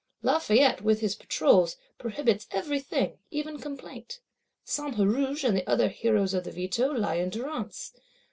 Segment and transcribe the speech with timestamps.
[0.23, 4.19] Lafayette, with his Patrols prohibits every thing, even complaint.
[4.63, 7.93] Saint Huruge and other heroes of the Veto lie in durance.